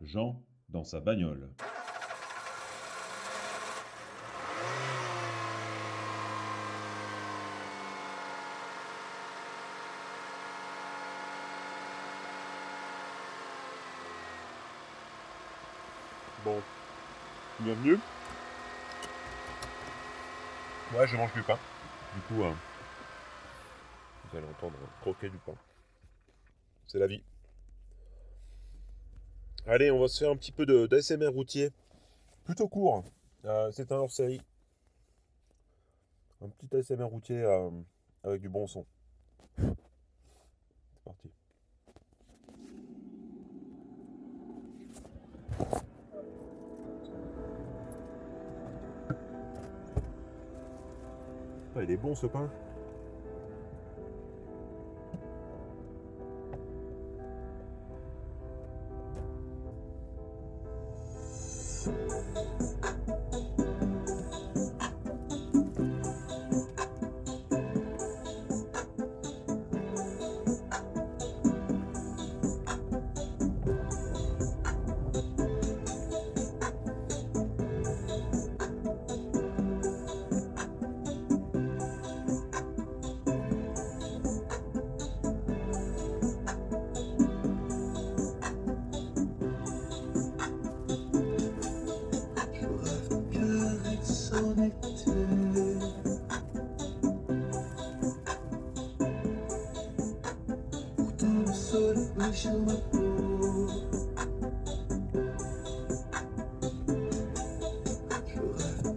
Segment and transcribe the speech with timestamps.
[0.00, 1.48] Jean dans sa bagnole.
[16.44, 16.62] Bon,
[17.60, 17.98] bienvenue.
[20.94, 21.58] Ouais, je mange du pain.
[22.14, 22.52] Du coup, euh,
[24.24, 25.54] vous allez entendre croquer du pain.
[26.86, 27.22] C'est la vie.
[29.66, 31.70] Allez, on va se faire un petit peu d'ASMR routier.
[32.44, 33.04] Plutôt court.
[33.44, 34.40] Euh, c'est un hors-série.
[36.42, 37.70] Un petit ASMR routier euh,
[38.24, 38.86] avec du bon son.
[39.58, 41.30] C'est parti.
[51.76, 52.50] Ah, il est bon ce pain.
[102.32, 102.84] Je rêve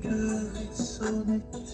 [0.00, 1.65] qu'avec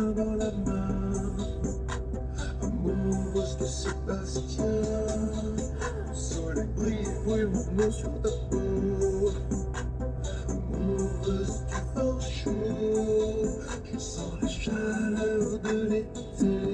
[0.00, 1.36] dans la main.
[2.62, 4.64] Amoureuse de Sébastien.
[6.08, 9.30] Le soleil brille brûle mon nom sur ta peau.
[10.48, 12.50] Amoureuse du vent chaud.
[13.92, 16.73] Je sens la chaleur de l'été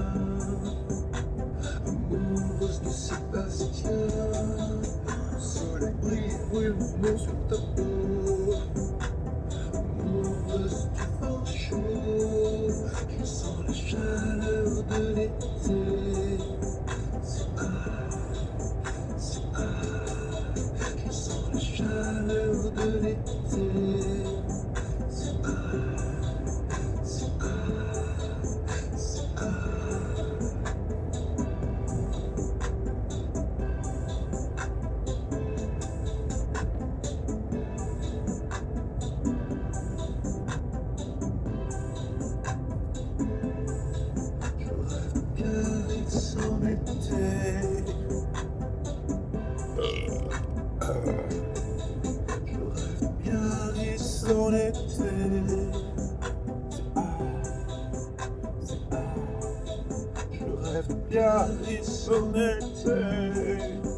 [7.01, 7.30] brûle
[60.73, 63.90] ah Je rêve qu'avec son été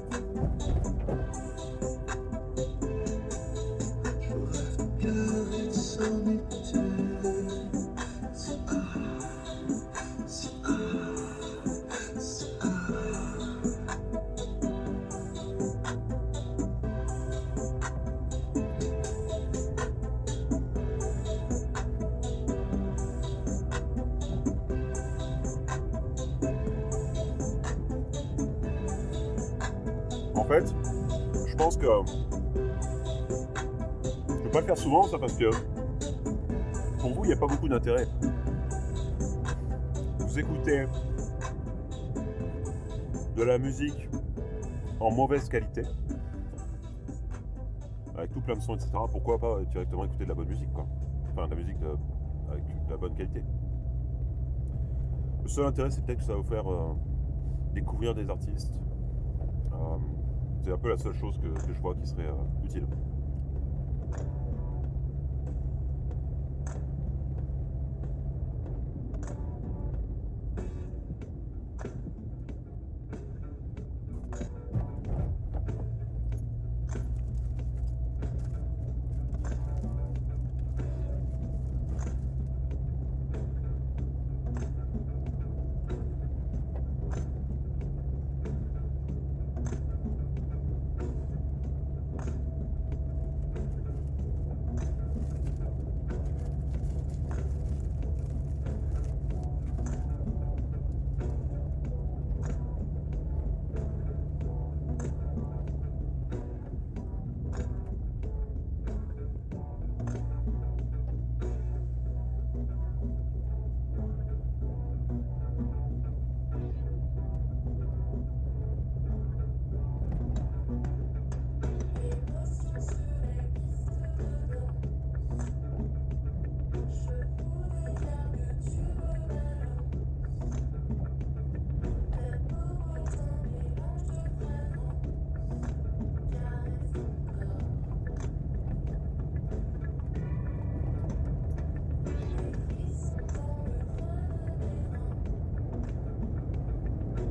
[30.43, 30.75] En fait,
[31.47, 31.89] je pense que je
[34.33, 35.49] ne peux pas le faire souvent, ça, parce que
[36.99, 38.05] pour vous, il n'y a pas beaucoup d'intérêt.
[40.19, 40.85] Vous écoutez
[43.37, 44.09] de la musique
[44.99, 45.83] en mauvaise qualité,
[48.17, 48.89] avec tout plein de sons, etc.
[49.13, 50.85] Pourquoi pas directement écouter de la bonne musique, quoi
[51.31, 51.97] Enfin, de la musique de-
[52.51, 53.41] avec de la bonne qualité.
[55.43, 56.93] Le seul intérêt, c'est peut-être que ça va vous faire euh,
[57.73, 58.73] découvrir des artistes.
[60.63, 62.87] C'est un peu la seule chose que, que je vois qui serait euh, utile.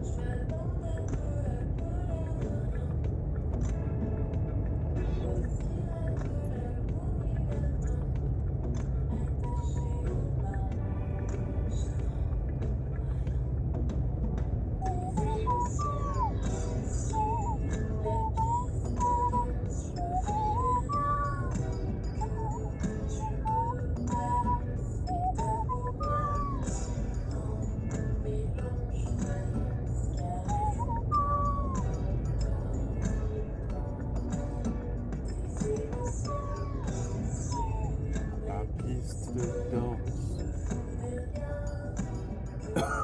[0.03, 0.32] La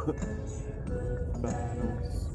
[1.42, 2.27] Battles.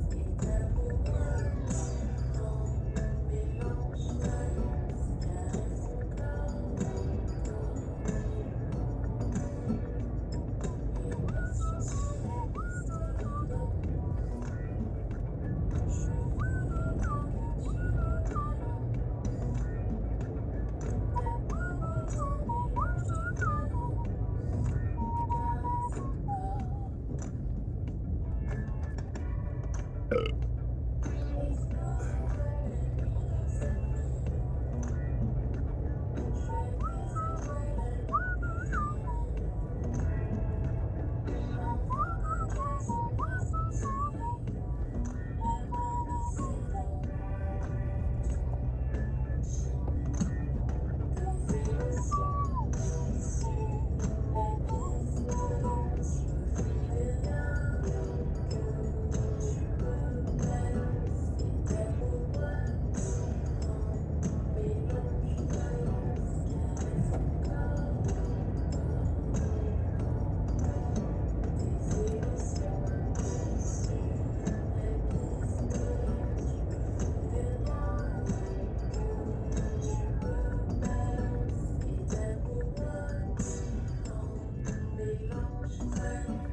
[86.04, 86.53] time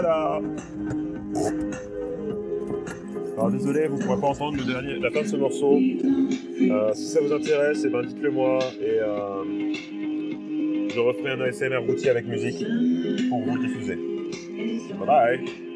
[0.00, 0.40] Voilà.
[3.36, 5.76] Alors désolé, vous ne pourrez pas entendre le dernier, la fin de ce morceau.
[5.76, 9.72] Euh, si ça vous intéresse, eh ben dites-le moi et euh,
[10.88, 12.64] je referai un ASMR routier avec musique
[13.28, 13.98] pour vous diffuser.
[15.00, 15.67] Bye bye.